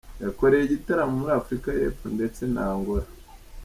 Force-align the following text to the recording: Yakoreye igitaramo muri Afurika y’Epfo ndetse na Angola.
Yakoreye 0.23 0.63
igitaramo 0.65 1.13
muri 1.19 1.31
Afurika 1.39 1.67
y’Epfo 1.79 2.05
ndetse 2.15 2.41
na 2.53 2.61
Angola. 2.73 3.07